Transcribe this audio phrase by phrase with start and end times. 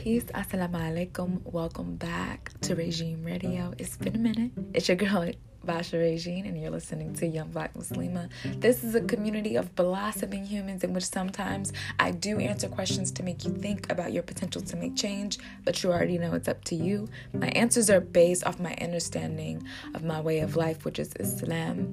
[0.00, 1.42] Peace, assalamu alaikum.
[1.44, 3.74] Welcome back to Regine Radio.
[3.76, 4.50] It's been a minute.
[4.72, 5.30] It's your girl,
[5.62, 8.30] Basha Regine, and you're listening to Young Black Muslima.
[8.60, 13.22] This is a community of blossoming humans in which sometimes I do answer questions to
[13.22, 16.64] make you think about your potential to make change, but you already know it's up
[16.64, 17.06] to you.
[17.34, 19.62] My answers are based off my understanding
[19.94, 21.92] of my way of life, which is Islam.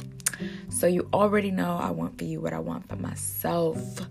[0.70, 4.02] So you already know I want for you what I want for myself.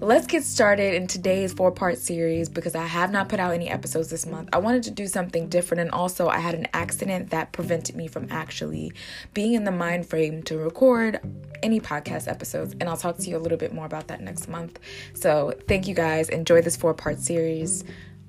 [0.00, 3.68] Let's get started in today's four part series because I have not put out any
[3.68, 4.48] episodes this month.
[4.52, 8.08] I wanted to do something different, and also I had an accident that prevented me
[8.08, 8.92] from actually
[9.32, 11.20] being in the mind frame to record
[11.62, 12.74] any podcast episodes.
[12.80, 14.78] And I'll talk to you a little bit more about that next month.
[15.14, 16.28] So, thank you guys.
[16.28, 17.84] Enjoy this four part series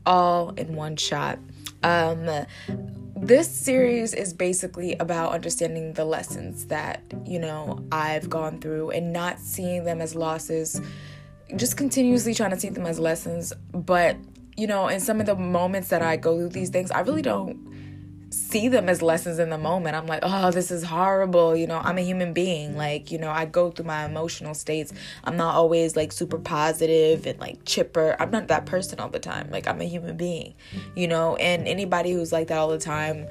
[0.05, 1.39] all in one shot.
[1.83, 2.45] Um,
[3.19, 9.11] this series is basically about understanding the lessons that, you know, I've gone through and
[9.11, 10.79] not seeing them as losses
[11.55, 13.53] just continuously trying to see them as lessons.
[13.73, 14.17] But,
[14.55, 17.21] you know, in some of the moments that I go through these things, I really
[17.21, 17.66] don't
[18.29, 19.95] see them as lessons in the moment.
[19.95, 21.55] I'm like, oh, this is horrible.
[21.55, 22.75] You know, I'm a human being.
[22.75, 24.93] Like, you know, I go through my emotional states.
[25.23, 28.15] I'm not always like super positive and like chipper.
[28.19, 29.49] I'm not that person all the time.
[29.51, 30.55] Like, I'm a human being,
[30.95, 33.27] you know, and anybody who's like that all the time,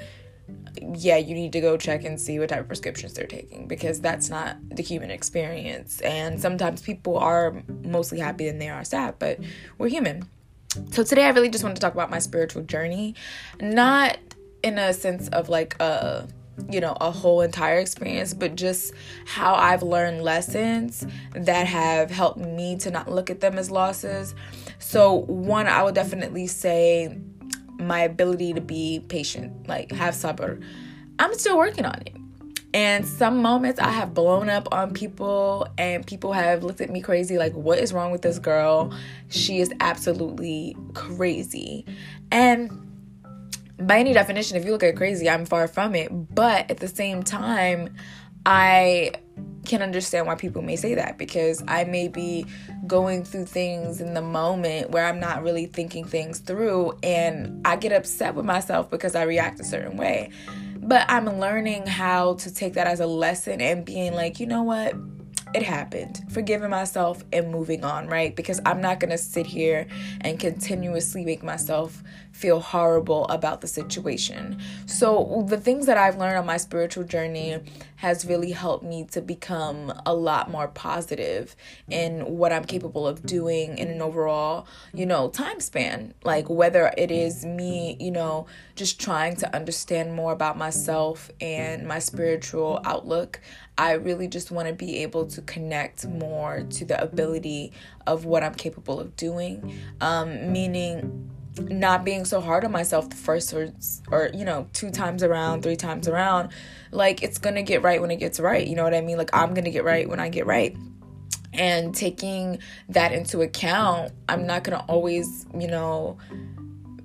[0.94, 4.00] yeah, you need to go check and see what type of prescriptions they're taking because
[4.00, 6.00] that's not the human experience.
[6.00, 9.40] And sometimes people are mostly happy and they are sad, but
[9.78, 10.28] we're human.
[10.90, 13.14] So today I really just want to talk about my spiritual journey,
[13.60, 14.18] not
[14.66, 16.26] in a sense of like a
[16.70, 18.94] you know a whole entire experience but just
[19.26, 24.34] how i've learned lessons that have helped me to not look at them as losses
[24.78, 27.14] so one i would definitely say
[27.78, 30.62] my ability to be patient, like have sabr.
[31.18, 32.16] I'm still working on it.
[32.74, 37.00] And some moments I have blown up on people, and people have looked at me
[37.00, 38.92] crazy like, what is wrong with this girl?
[39.28, 41.86] She is absolutely crazy.
[42.30, 42.70] And
[43.78, 46.08] by any definition, if you look at crazy, I'm far from it.
[46.34, 47.94] But at the same time,
[48.44, 49.12] I
[49.66, 52.46] can understand why people may say that because I may be
[52.86, 57.76] going through things in the moment where I'm not really thinking things through and I
[57.76, 60.30] get upset with myself because I react a certain way.
[60.76, 64.62] But I'm learning how to take that as a lesson and being like, you know
[64.62, 64.94] what?
[65.54, 68.34] It happened, forgiving myself and moving on, right?
[68.34, 69.86] Because I'm not gonna sit here
[70.20, 72.02] and continuously make myself
[72.32, 74.60] feel horrible about the situation.
[74.84, 77.60] So, the things that I've learned on my spiritual journey
[77.96, 81.56] has really helped me to become a lot more positive
[81.88, 86.12] in what I'm capable of doing in an overall, you know, time span.
[86.24, 91.86] Like, whether it is me, you know, just trying to understand more about myself and
[91.86, 93.40] my spiritual outlook.
[93.78, 97.72] I really just want to be able to connect more to the ability
[98.06, 99.78] of what I'm capable of doing.
[100.00, 103.72] Um, meaning, not being so hard on myself the first or,
[104.10, 106.50] or you know two times around three times around
[106.90, 109.30] like it's gonna get right when it gets right you know what i mean like
[109.32, 110.76] i'm gonna get right when i get right
[111.54, 116.18] and taking that into account i'm not gonna always you know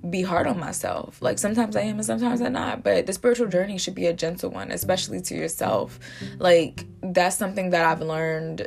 [0.08, 1.20] be hard on myself.
[1.22, 2.82] Like sometimes I am and sometimes I'm not.
[2.82, 5.98] But the spiritual journey should be a gentle one, especially to yourself.
[6.38, 8.66] Like that's something that I've learned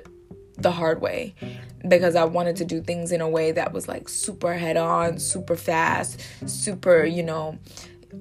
[0.58, 1.36] the hard way
[1.88, 5.20] because I wanted to do things in a way that was like super head on,
[5.20, 7.58] super fast, super, you know,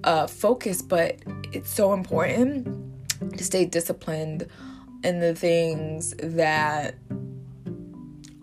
[0.02, 1.18] uh focused, but
[1.52, 2.66] it's so important
[3.36, 4.48] to stay disciplined
[5.04, 6.96] in the things that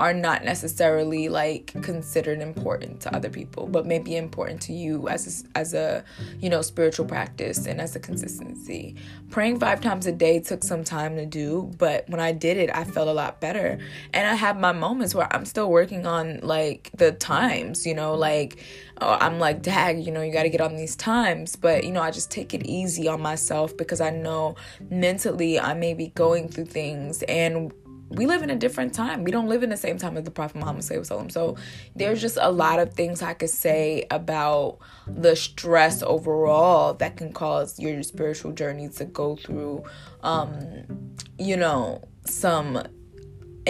[0.02, 5.08] are not necessarily like considered important to other people but may be important to you
[5.08, 6.04] as a, as a
[6.40, 8.96] you know spiritual practice and as a consistency.
[9.30, 12.72] Praying five times a day took some time to do but when i did it
[12.76, 13.78] i felt a lot better.
[14.12, 18.16] And i have my moments where i'm still working on like the times you know
[18.16, 18.58] like
[19.02, 21.56] oh, i'm like dag you know you got to get on these times.
[21.56, 24.56] But you know i just take it easy on myself because i know
[24.90, 27.72] mentally i may be going through things and
[28.12, 29.24] we live in a different time.
[29.24, 30.84] We don't live in the same time as the Prophet Muhammad.
[30.84, 31.56] So
[31.96, 37.32] there's just a lot of things I could say about the stress overall that can
[37.34, 39.84] cause your spiritual journey to go through,
[40.24, 42.84] um, you know, some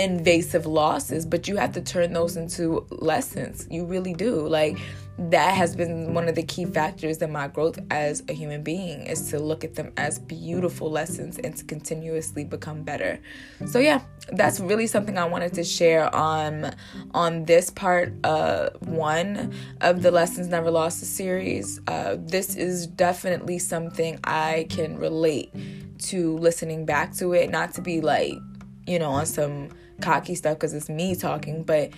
[0.02, 3.68] invasive losses, but you have to turn those into lessons.
[3.70, 4.48] You really do.
[4.48, 4.78] Like,
[5.30, 9.04] that has been one of the key factors in my growth as a human being
[9.04, 13.20] is to look at them as beautiful lessons and to continuously become better.
[13.68, 16.74] So yeah, that's really something I wanted to share on
[17.14, 21.80] on this part uh one of the lessons never lost series.
[21.88, 25.54] Uh this is definitely something I can relate
[26.06, 28.34] to listening back to it, not to be like,
[28.88, 29.70] you know, on some
[30.02, 31.92] cocky stuff because it's me talking, but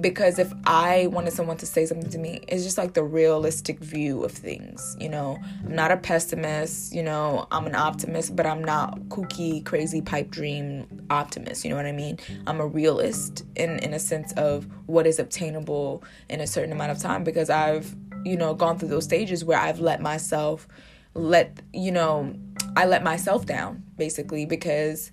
[0.00, 3.78] because if I wanted someone to say something to me, it's just like the realistic
[3.78, 4.96] view of things.
[4.98, 9.64] You know, I'm not a pessimist, you know, I'm an optimist, but I'm not kooky,
[9.64, 11.64] crazy pipe dream optimist.
[11.64, 12.18] You know what I mean?
[12.46, 16.92] I'm a realist in, in a sense of what is obtainable in a certain amount
[16.92, 20.66] of time because I've, you know, gone through those stages where I've let myself
[21.14, 22.34] let, you know,
[22.76, 25.10] I let myself down basically because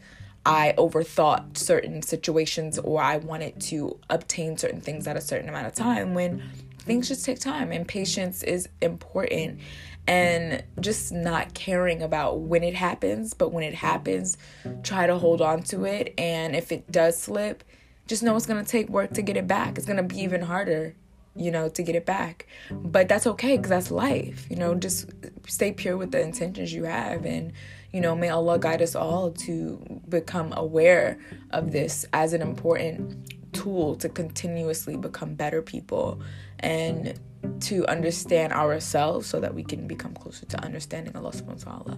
[0.48, 5.68] I overthought certain situations or I wanted to obtain certain things at a certain amount
[5.68, 6.42] of time when
[6.80, 9.60] things just take time and patience is important
[10.08, 14.38] and just not caring about when it happens, but when it happens,
[14.84, 16.14] try to hold on to it.
[16.18, 17.66] And if it does slip,
[18.08, 19.78] just know it's gonna take work to get it back.
[19.78, 20.96] It's gonna be even harder,
[21.38, 22.48] you know, to get it back.
[22.72, 25.10] But that's okay because that's life, you know, just
[25.48, 27.54] stay pure with the intentions you have and
[27.94, 31.20] you know, may Allah guide us all to become aware
[31.52, 36.22] of this as an important tool to continuously become better people
[36.60, 37.20] and
[37.62, 41.98] to understand ourselves so that we can become closer to understanding Allah subhanahu wa ta'ala.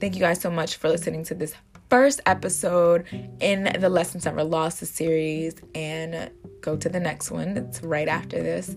[0.00, 1.54] Thank you guys so much for listening to this
[1.92, 3.04] first episode
[3.40, 6.30] in the Lessons Never Lost series and
[6.62, 7.54] go to the next one.
[7.58, 8.74] It's right after this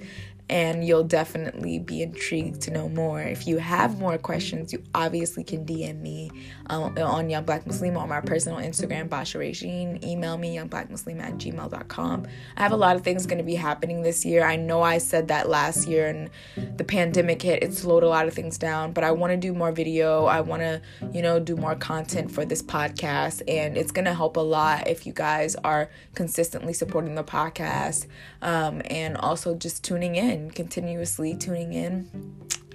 [0.47, 3.21] and you'll definitely be intrigued to know more.
[3.21, 6.29] If you have more questions, you obviously can DM me
[6.67, 9.99] um, on Young Black Muslim on my personal Instagram, Basha Regine.
[10.03, 12.27] Email me, youngblackmuslim at gmail.com.
[12.57, 14.45] I have a lot of things going to be happening this year.
[14.45, 16.29] I know I said that last year and
[16.77, 19.51] the pandemic hit, it slowed a lot of things down, but I want to do
[19.51, 20.25] more video.
[20.25, 20.81] I want to,
[21.11, 24.87] you know, do more content for this podcast, and it's going to help a lot
[24.87, 28.05] if you guys are consistently supporting the podcast
[28.43, 32.09] um, and also just tuning in continuously tuning in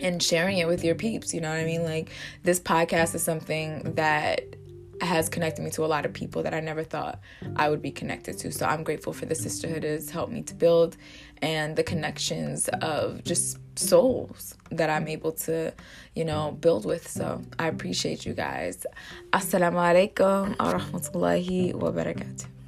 [0.00, 1.34] and sharing it with your peeps.
[1.34, 1.84] You know what I mean?
[1.84, 2.10] Like,
[2.42, 4.42] this podcast is something that
[5.00, 7.20] has connected me to a lot of people that I never thought
[7.56, 8.52] I would be connected to.
[8.52, 10.96] So I'm grateful for the sisterhood it has helped me to build
[11.42, 15.72] and the connections of just souls that I'm able to,
[16.14, 17.08] you know, build with.
[17.08, 18.84] So I appreciate you guys.
[19.32, 22.59] Assalamu alaikum wa rahmatullahi wa barakatuh.